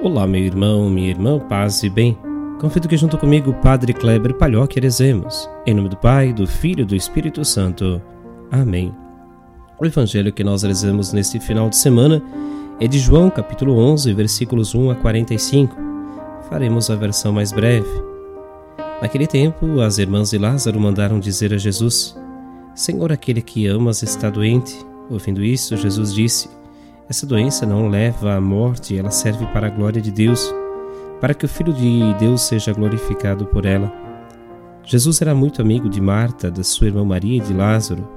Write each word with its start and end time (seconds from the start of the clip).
Olá, 0.00 0.28
meu 0.28 0.40
irmão, 0.40 0.88
minha 0.88 1.08
irmã, 1.08 1.40
paz 1.40 1.82
e 1.82 1.90
bem. 1.90 2.16
Convido 2.60 2.86
que 2.86 2.96
junto 2.96 3.18
comigo 3.18 3.52
Padre 3.54 3.92
Kleber 3.92 4.32
Palhoque 4.32 4.78
rezemos. 4.78 5.50
Em 5.66 5.74
nome 5.74 5.88
do 5.88 5.96
Pai, 5.96 6.32
do 6.32 6.46
Filho 6.46 6.82
e 6.82 6.84
do 6.84 6.94
Espírito 6.94 7.44
Santo. 7.44 8.00
Amém. 8.48 8.94
O 9.76 9.84
evangelho 9.84 10.32
que 10.32 10.44
nós 10.44 10.62
rezamos 10.62 11.12
neste 11.12 11.40
final 11.40 11.68
de 11.68 11.76
semana 11.76 12.22
é 12.78 12.86
de 12.86 12.96
João, 12.96 13.28
capítulo 13.28 13.76
11, 13.76 14.14
versículos 14.14 14.72
1 14.72 14.92
a 14.92 14.94
45. 14.94 15.76
Faremos 16.48 16.90
a 16.90 16.94
versão 16.94 17.32
mais 17.32 17.50
breve. 17.50 17.90
Naquele 19.02 19.26
tempo, 19.26 19.80
as 19.80 19.98
irmãs 19.98 20.30
de 20.30 20.38
Lázaro 20.38 20.78
mandaram 20.78 21.18
dizer 21.18 21.52
a 21.52 21.58
Jesus: 21.58 22.16
Senhor, 22.72 23.10
aquele 23.10 23.42
que 23.42 23.66
amas 23.66 24.04
está 24.04 24.30
doente. 24.30 24.78
Ouvindo 25.10 25.42
isso, 25.42 25.76
Jesus 25.76 26.14
disse: 26.14 26.48
Essa 27.08 27.26
doença 27.26 27.64
não 27.64 27.88
leva 27.88 28.34
à 28.34 28.40
morte, 28.40 28.98
ela 28.98 29.10
serve 29.10 29.46
para 29.46 29.68
a 29.68 29.70
glória 29.70 30.00
de 30.00 30.10
Deus 30.10 30.52
para 31.20 31.34
que 31.34 31.44
o 31.44 31.48
Filho 31.48 31.72
de 31.72 32.14
Deus 32.14 32.42
seja 32.42 32.72
glorificado 32.72 33.46
por 33.46 33.64
ela. 33.64 33.92
Jesus 34.84 35.20
era 35.20 35.34
muito 35.34 35.60
amigo 35.60 35.88
de 35.88 36.00
Marta, 36.00 36.50
da 36.50 36.62
sua 36.62 36.86
irmã 36.86 37.04
Maria 37.04 37.38
e 37.38 37.40
de 37.40 37.52
Lázaro. 37.52 38.08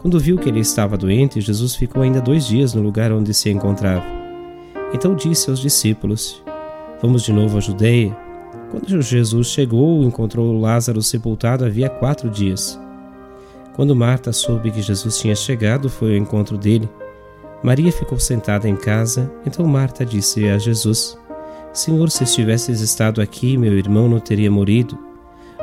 Quando 0.00 0.18
viu 0.18 0.38
que 0.38 0.48
ele 0.48 0.60
estava 0.60 0.96
doente, 0.96 1.40
Jesus 1.40 1.74
ficou 1.74 2.02
ainda 2.02 2.20
dois 2.20 2.46
dias 2.46 2.74
no 2.74 2.82
lugar 2.82 3.12
onde 3.12 3.32
se 3.32 3.50
encontrava. 3.50 4.04
Então 4.92 5.14
disse 5.14 5.48
aos 5.48 5.60
discípulos: 5.60 6.42
Vamos 7.00 7.22
de 7.22 7.32
novo 7.32 7.56
à 7.56 7.60
Judeia. 7.60 8.16
Quando 8.70 9.00
Jesus 9.00 9.48
chegou, 9.48 10.02
encontrou 10.02 10.58
Lázaro 10.58 11.02
sepultado 11.02 11.64
havia 11.64 11.88
quatro 11.88 12.28
dias. 12.28 12.80
Quando 13.74 13.96
Marta 13.96 14.32
soube 14.32 14.70
que 14.70 14.82
Jesus 14.82 15.18
tinha 15.18 15.34
chegado, 15.34 15.88
foi 15.88 16.10
ao 16.10 16.16
encontro 16.16 16.58
dele. 16.58 16.88
Maria 17.62 17.92
ficou 17.92 18.18
sentada 18.18 18.68
em 18.68 18.76
casa, 18.76 19.30
então 19.44 19.66
Marta 19.66 20.04
disse 20.04 20.48
a 20.48 20.56
Jesus: 20.56 21.18
Senhor, 21.72 22.10
se 22.10 22.24
estivesses 22.24 22.80
estado 22.80 23.20
aqui, 23.20 23.56
meu 23.56 23.76
irmão 23.76 24.08
não 24.08 24.18
teria 24.18 24.50
morrido. 24.50 24.98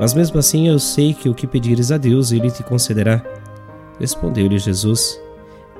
Mas 0.00 0.14
mesmo 0.14 0.38
assim 0.38 0.68
eu 0.68 0.78
sei 0.78 1.12
que 1.12 1.28
o 1.28 1.34
que 1.34 1.46
pedires 1.46 1.92
a 1.92 1.98
Deus, 1.98 2.32
ele 2.32 2.50
te 2.50 2.62
concederá. 2.62 3.22
Respondeu-lhe 3.98 4.58
Jesus: 4.58 5.20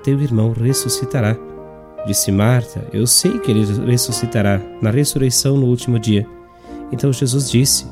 Teu 0.03 0.21
irmão 0.21 0.53
ressuscitará. 0.53 1.37
Disse 2.07 2.33
Marta: 2.33 2.87
Eu 2.93 3.07
sei 3.07 3.39
que 3.39 3.51
ele 3.51 3.65
ressuscitará 3.87 4.61
na 4.83 4.91
ressurreição 4.91 5.57
no 5.57 5.67
último 5.67 5.99
dia. 5.99 6.27
Então 6.93 7.13
Jesus 7.13 7.51
disse: 7.51 7.87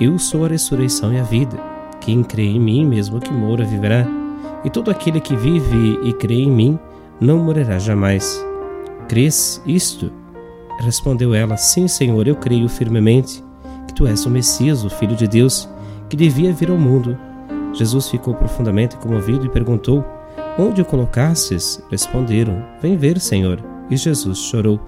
Eu 0.00 0.18
sou 0.18 0.44
a 0.44 0.48
ressurreição 0.48 1.12
e 1.12 1.18
a 1.18 1.22
vida. 1.22 1.56
Quem 2.00 2.24
crê 2.24 2.42
em 2.42 2.60
mim, 2.60 2.84
mesmo 2.84 3.20
que 3.20 3.32
mora, 3.32 3.64
viverá. 3.64 4.06
E 4.64 4.70
todo 4.70 4.90
aquele 4.90 5.20
que 5.20 5.36
vive 5.36 6.00
e 6.02 6.12
crê 6.12 6.34
em 6.34 6.50
mim, 6.50 6.78
não 7.22 7.38
morrerá 7.38 7.78
jamais. 7.78 8.44
Crês 9.08 9.62
isto? 9.64 10.12
Respondeu 10.80 11.34
ela: 11.34 11.56
Sim, 11.56 11.86
Senhor, 11.86 12.26
eu 12.26 12.34
creio 12.34 12.68
firmemente 12.68 13.42
que 13.86 13.94
tu 13.94 14.06
és 14.06 14.26
o 14.26 14.30
Messias, 14.30 14.84
o 14.84 14.90
Filho 14.90 15.14
de 15.14 15.28
Deus, 15.28 15.68
que 16.08 16.16
devia 16.16 16.52
vir 16.52 16.70
ao 16.70 16.76
mundo. 16.76 17.16
Jesus 17.72 18.08
ficou 18.08 18.34
profundamente 18.34 18.96
comovido 18.96 19.46
e 19.46 19.48
perguntou: 19.48 20.04
Onde 20.58 20.82
o 20.82 20.84
colocastes? 20.84 21.80
Responderam: 21.90 22.64
Vem 22.80 22.96
ver, 22.96 23.20
Senhor. 23.20 23.62
E 23.88 23.96
Jesus 23.96 24.38
chorou. 24.38 24.80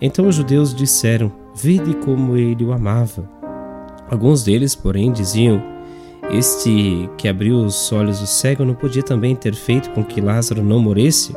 Então 0.00 0.28
os 0.28 0.36
judeus 0.36 0.72
disseram: 0.72 1.32
Vede 1.54 1.94
como 1.96 2.36
ele 2.36 2.64
o 2.64 2.72
amava. 2.72 3.28
Alguns 4.08 4.44
deles, 4.44 4.76
porém, 4.76 5.10
diziam: 5.10 5.60
Este 6.30 7.10
que 7.18 7.26
abriu 7.26 7.56
os 7.56 7.90
olhos 7.90 8.20
do 8.20 8.26
cego 8.26 8.64
não 8.64 8.74
podia 8.74 9.02
também 9.02 9.34
ter 9.34 9.54
feito 9.54 9.90
com 9.90 10.04
que 10.04 10.20
Lázaro 10.20 10.62
não 10.62 10.78
morresse? 10.78 11.34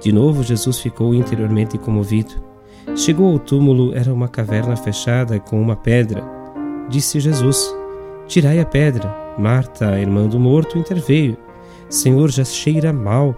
De 0.00 0.12
novo, 0.12 0.42
Jesus 0.42 0.78
ficou 0.78 1.14
interiormente 1.14 1.78
comovido. 1.78 2.34
Chegou 2.94 3.32
ao 3.32 3.38
túmulo, 3.38 3.94
era 3.94 4.12
uma 4.12 4.28
caverna 4.28 4.76
fechada 4.76 5.38
com 5.40 5.60
uma 5.60 5.76
pedra. 5.76 6.22
Disse 6.88 7.18
Jesus: 7.18 7.74
Tirai 8.26 8.60
a 8.60 8.64
pedra. 8.64 9.14
Marta, 9.38 9.98
irmã 9.98 10.26
do 10.26 10.38
morto, 10.38 10.78
interveio. 10.78 11.36
Senhor, 11.88 12.30
já 12.30 12.44
cheira 12.44 12.92
mal. 12.92 13.34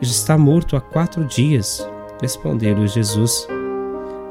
Está 0.00 0.36
morto 0.36 0.76
há 0.76 0.80
quatro 0.80 1.24
dias. 1.24 1.86
Respondeu-lhe 2.20 2.86
Jesus: 2.86 3.46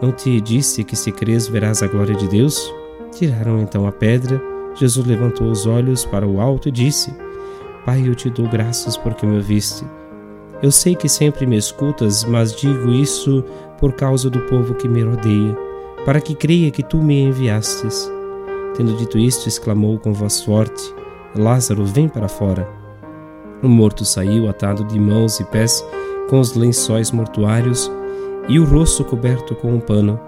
Não 0.01 0.11
te 0.11 0.41
disse 0.41 0.83
que 0.83 0.95
se 0.95 1.11
crês 1.11 1.47
verás 1.47 1.83
a 1.83 1.87
glória 1.87 2.15
de 2.15 2.27
Deus? 2.27 2.73
Tiraram 3.11 3.59
então 3.61 3.87
a 3.87 3.91
pedra. 3.91 4.41
Jesus 4.75 5.05
levantou 5.05 5.49
os 5.49 5.65
olhos 5.65 6.05
para 6.05 6.27
o 6.27 6.39
alto 6.39 6.69
e 6.69 6.71
disse: 6.71 7.13
Pai, 7.85 8.07
eu 8.07 8.13
te 8.13 8.29
dou 8.29 8.47
graças 8.47 8.97
porque 8.97 9.25
me 9.25 9.37
ouviste. 9.37 9.85
Eu 10.61 10.71
sei 10.71 10.95
que 10.95 11.07
sempre 11.07 11.45
me 11.45 11.55
escutas, 11.55 12.23
mas 12.23 12.55
digo 12.55 12.89
isso 12.89 13.43
por 13.79 13.93
causa 13.93 14.27
do 14.27 14.39
povo 14.41 14.73
que 14.73 14.87
me 14.87 15.03
rodeia, 15.03 15.55
para 16.03 16.19
que 16.19 16.33
creia 16.33 16.71
que 16.71 16.81
tu 16.81 16.97
me 16.97 17.19
enviastes. 17.19 18.11
Tendo 18.75 18.95
dito 18.97 19.19
isto, 19.19 19.47
exclamou 19.47 19.99
com 19.99 20.11
voz 20.13 20.41
forte: 20.41 20.93
Lázaro, 21.35 21.85
vem 21.85 22.09
para 22.09 22.27
fora. 22.27 22.67
O 23.61 23.67
morto 23.67 24.03
saiu 24.03 24.49
atado 24.49 24.83
de 24.83 24.99
mãos 24.99 25.39
e 25.39 25.43
pés 25.45 25.85
com 26.27 26.39
os 26.39 26.55
lençóis 26.55 27.11
mortuários 27.11 27.91
e 28.47 28.59
o 28.59 28.65
rosto 28.65 29.03
coberto 29.03 29.53
com 29.55 29.73
um 29.73 29.79
pano. 29.79 30.19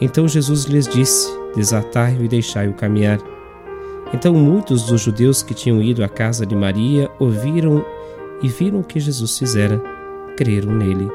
Então 0.00 0.26
Jesus 0.26 0.64
lhes 0.64 0.88
disse: 0.88 1.30
Desatai-o 1.54 2.24
e 2.24 2.28
deixai-o 2.28 2.74
caminhar. 2.74 3.20
Então 4.12 4.34
muitos 4.34 4.82
dos 4.84 5.00
judeus 5.00 5.42
que 5.44 5.54
tinham 5.54 5.80
ido 5.80 6.02
à 6.02 6.08
casa 6.08 6.44
de 6.44 6.56
Maria 6.56 7.08
ouviram 7.20 7.84
e 8.42 8.48
viram 8.48 8.80
o 8.80 8.84
que 8.84 8.98
Jesus 8.98 9.38
fizera, 9.38 9.80
creram 10.36 10.72
nele. 10.72 11.08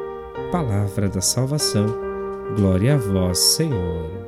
Palavra 0.52 1.10
da 1.10 1.22
salvação. 1.22 1.86
Glória 2.56 2.96
a 2.96 2.98
vós, 2.98 3.40
Senhor. 3.40 4.26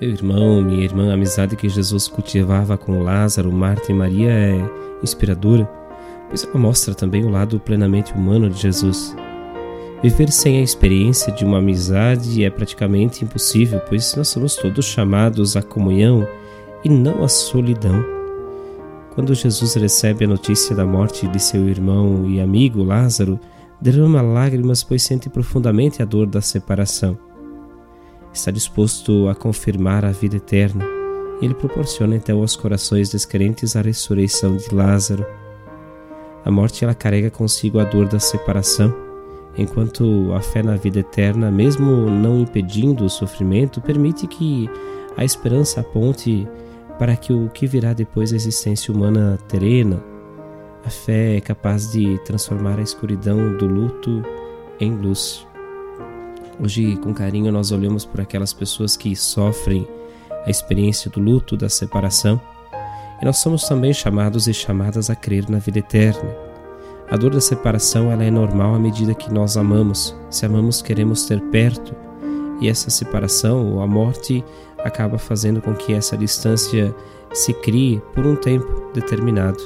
Meu 0.00 0.10
irmão, 0.10 0.62
minha 0.62 0.84
irmã, 0.84 1.10
a 1.10 1.14
amizade 1.14 1.56
que 1.56 1.68
Jesus 1.68 2.06
cultivava 2.06 2.76
com 2.76 3.02
Lázaro, 3.02 3.50
Marta 3.50 3.90
e 3.90 3.94
Maria 3.94 4.30
é 4.30 4.70
inspiradora, 5.02 5.68
pois 6.28 6.44
ela 6.44 6.58
mostra 6.58 6.94
também 6.94 7.24
o 7.24 7.30
lado 7.30 7.58
plenamente 7.58 8.12
humano 8.12 8.50
de 8.50 8.60
Jesus. 8.60 9.16
Viver 10.02 10.30
sem 10.30 10.58
a 10.58 10.62
experiência 10.62 11.32
de 11.32 11.44
uma 11.44 11.58
amizade 11.58 12.44
é 12.44 12.50
praticamente 12.50 13.24
impossível, 13.24 13.80
pois 13.88 14.14
nós 14.14 14.28
somos 14.28 14.54
todos 14.54 14.84
chamados 14.84 15.56
à 15.56 15.62
comunhão 15.62 16.28
e 16.86 16.88
não 16.88 17.24
à 17.24 17.28
solidão. 17.28 18.04
Quando 19.12 19.34
Jesus 19.34 19.74
recebe 19.74 20.24
a 20.24 20.28
notícia 20.28 20.72
da 20.72 20.86
morte 20.86 21.26
de 21.26 21.42
seu 21.42 21.68
irmão 21.68 22.30
e 22.30 22.40
amigo 22.40 22.84
Lázaro, 22.84 23.40
derrama 23.80 24.22
lágrimas, 24.22 24.84
pois 24.84 25.02
sente 25.02 25.28
profundamente 25.28 26.00
a 26.00 26.04
dor 26.04 26.26
da 26.26 26.40
separação. 26.40 27.18
Está 28.32 28.52
disposto 28.52 29.28
a 29.28 29.34
confirmar 29.34 30.04
a 30.04 30.12
vida 30.12 30.36
eterna, 30.36 30.84
e 31.42 31.46
ele 31.46 31.54
proporciona 31.54 32.14
então 32.14 32.38
aos 32.38 32.54
corações 32.54 33.10
descrentes 33.10 33.74
a 33.74 33.82
ressurreição 33.82 34.56
de 34.56 34.72
Lázaro. 34.72 35.26
A 36.44 36.50
morte 36.52 36.84
ela 36.84 36.94
carrega 36.94 37.30
consigo 37.30 37.80
a 37.80 37.84
dor 37.84 38.06
da 38.06 38.20
separação, 38.20 38.94
enquanto 39.58 40.32
a 40.34 40.40
fé 40.40 40.62
na 40.62 40.76
vida 40.76 41.00
eterna, 41.00 41.50
mesmo 41.50 42.08
não 42.08 42.38
impedindo 42.38 43.04
o 43.04 43.10
sofrimento, 43.10 43.80
permite 43.80 44.28
que 44.28 44.70
a 45.16 45.24
esperança 45.24 45.80
aponte 45.80 46.46
para 46.98 47.16
que 47.16 47.32
o 47.32 47.48
que 47.50 47.66
virá 47.66 47.92
depois 47.92 48.30
da 48.30 48.36
existência 48.36 48.92
humana 48.92 49.38
terrena. 49.48 50.02
A 50.84 50.90
fé 50.90 51.36
é 51.36 51.40
capaz 51.40 51.90
de 51.90 52.18
transformar 52.24 52.78
a 52.78 52.82
escuridão 52.82 53.56
do 53.56 53.66
luto 53.66 54.22
em 54.78 54.94
luz. 54.94 55.46
Hoje, 56.60 56.96
com 56.96 57.12
carinho, 57.12 57.52
nós 57.52 57.70
olhamos 57.70 58.04
por 58.04 58.20
aquelas 58.20 58.52
pessoas 58.52 58.96
que 58.96 59.14
sofrem 59.14 59.86
a 60.44 60.50
experiência 60.50 61.10
do 61.10 61.20
luto, 61.20 61.56
da 61.56 61.68
separação, 61.68 62.40
e 63.20 63.24
nós 63.24 63.38
somos 63.38 63.64
também 63.64 63.92
chamados 63.92 64.46
e 64.46 64.54
chamadas 64.54 65.10
a 65.10 65.16
crer 65.16 65.50
na 65.50 65.58
vida 65.58 65.80
eterna. 65.80 66.34
A 67.10 67.16
dor 67.16 67.30
da 67.30 67.40
separação 67.40 68.10
ela 68.10 68.24
é 68.24 68.30
normal 68.30 68.74
à 68.74 68.78
medida 68.78 69.14
que 69.14 69.32
nós 69.32 69.56
amamos. 69.56 70.16
Se 70.30 70.46
amamos, 70.46 70.82
queremos 70.82 71.24
ter 71.24 71.40
perto, 71.50 71.94
e 72.60 72.68
essa 72.68 72.90
separação 72.90 73.74
ou 73.74 73.82
a 73.82 73.86
morte 73.86 74.44
acaba 74.84 75.18
fazendo 75.18 75.60
com 75.60 75.74
que 75.74 75.92
essa 75.92 76.16
distância 76.16 76.94
se 77.32 77.52
crie 77.52 78.00
por 78.14 78.26
um 78.26 78.36
tempo 78.36 78.90
determinado. 78.94 79.58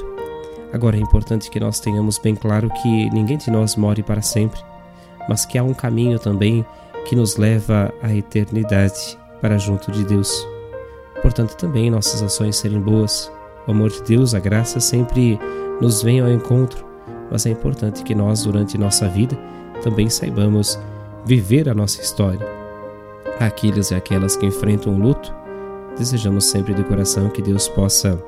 Agora 0.73 0.97
é 0.97 1.01
importante 1.01 1.51
que 1.51 1.61
nós 1.61 1.81
tenhamos 1.81 2.19
bem 2.19 2.35
claro 2.35 2.71
que 2.83 3.11
ninguém 3.11 3.37
de 3.37 3.51
nós 3.51 3.77
morre 3.77 4.03
para 4.03 4.23
sempre, 4.23 4.61
mas 5.29 5.45
que 5.45 5.59
há 5.59 5.63
um 5.63 5.75
caminho 5.75 6.19
também 6.19 6.65
que 7.05 7.17
nos 7.17 7.37
leva 7.37 7.93
à 8.03 8.15
eternidade 8.15 9.19
para 9.41 9.59
junto 9.59 9.91
de 9.91 10.05
Deus. 10.05 10.47
Portanto, 11.23 11.57
também 11.57 11.91
nossas 11.91 12.23
ações 12.23 12.57
serem 12.57 12.81
boas. 12.81 13.31
O 13.67 13.73
amor 13.73 13.91
de 13.91 14.03
Deus, 14.03 14.35
a 14.35 14.39
graça 14.39 14.81
sempre 14.81 15.39
nos 15.81 16.03
vem 16.03 16.21
ao 16.21 16.31
encontro, 16.31 16.85
mas 17.31 17.47
é 17.47 17.51
importante 17.51 18.03
que 18.03 18.15
nós, 18.15 18.45
durante 18.45 18.79
nossa 18.79 19.09
vida, 19.09 19.37
também 19.83 20.09
saibamos 20.09 20.79
viver 21.25 21.69
a 21.69 21.75
nossa 21.75 22.01
história 22.01 22.60
Aqueles 23.41 23.91
e 23.91 23.95
aquelas 23.95 24.37
que 24.37 24.45
enfrentam 24.45 24.95
o 24.95 24.99
luto, 24.99 25.35
desejamos 25.97 26.45
sempre 26.45 26.75
de 26.75 26.85
coração 26.85 27.31
que 27.31 27.41
Deus 27.41 27.69
possa 27.69 28.23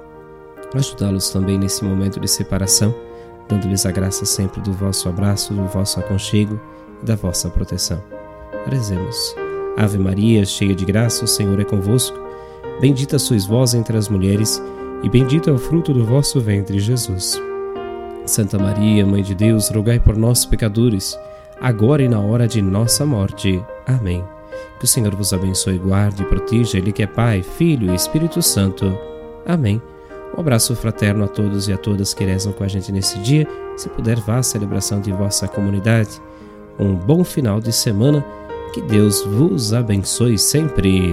ajudá-los 0.75 1.29
também 1.29 1.59
nesse 1.59 1.85
momento 1.85 2.19
de 2.19 2.27
separação, 2.27 2.95
dando-lhes 3.47 3.85
a 3.85 3.91
graça 3.91 4.25
sempre 4.25 4.63
do 4.63 4.73
vosso 4.73 5.11
abraço, 5.11 5.53
do 5.53 5.67
vosso 5.67 6.01
aconchego 6.01 6.59
e 7.03 7.05
da 7.05 7.15
vossa 7.15 7.51
proteção. 7.51 8.03
Rezemos. 8.67 9.37
Ave 9.77 9.99
Maria, 9.99 10.47
cheia 10.47 10.75
de 10.75 10.87
graça, 10.87 11.27
o 11.27 11.29
Senhor 11.29 11.61
é 11.61 11.65
convosco. 11.65 12.19
Bendita 12.81 13.19
sois 13.19 13.45
vós 13.45 13.75
entre 13.75 13.99
as 13.99 14.09
mulheres, 14.09 14.63
e 15.03 15.11
bendito 15.11 15.51
é 15.51 15.53
o 15.53 15.59
fruto 15.59 15.93
do 15.93 16.07
vosso 16.07 16.41
ventre, 16.41 16.79
Jesus. 16.79 17.39
Santa 18.25 18.59
Maria, 18.59 19.05
Mãe 19.05 19.23
de 19.23 19.35
Deus, 19.35 19.69
rogai 19.69 20.01
por 20.01 20.17
nós, 20.17 20.47
pecadores, 20.47 21.19
agora 21.61 22.03
e 22.03 22.09
na 22.09 22.21
hora 22.21 22.49
de 22.49 22.63
nossa 22.63 23.05
morte. 23.05 23.63
Amém. 23.87 24.25
Que 24.79 24.85
o 24.85 24.89
Senhor 24.89 25.15
vos 25.15 25.33
abençoe, 25.33 25.79
guarde 25.79 26.23
e 26.23 26.27
proteja, 26.27 26.79
Ele 26.79 26.93
que 26.93 27.03
é 27.03 27.07
Pai, 27.07 27.43
Filho 27.43 27.91
e 27.91 27.95
Espírito 27.95 28.43
Santo. 28.43 28.97
Amém. 29.47 29.81
Um 30.37 30.41
abraço 30.41 30.75
fraterno 30.75 31.25
a 31.25 31.29
todos 31.29 31.69
e 31.69 31.73
a 31.73 31.77
todas 31.77 32.15
que 32.15 32.25
rezam 32.25 32.53
com 32.53 32.65
a 32.65 32.69
gente 32.69 32.91
nesse 32.91 33.19
dia. 33.19 33.47
Se 33.77 33.89
puder, 33.89 34.19
vá 34.21 34.39
à 34.39 34.43
celebração 34.43 35.01
de 35.01 35.13
vossa 35.13 35.47
comunidade. 35.47 36.21
Um 36.79 36.95
bom 36.95 37.23
final 37.23 37.61
de 37.61 37.73
semana. 37.73 38.25
Que 38.73 38.81
Deus 38.81 39.23
vos 39.23 39.75
abençoe 39.75 40.39
sempre. 40.39 41.13